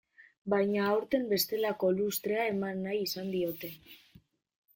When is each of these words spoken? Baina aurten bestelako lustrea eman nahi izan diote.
Baina 0.53 0.87
aurten 0.93 1.27
bestelako 1.33 1.91
lustrea 1.99 2.47
eman 2.55 2.83
nahi 2.87 3.03
izan 3.11 3.31
diote. 3.37 3.73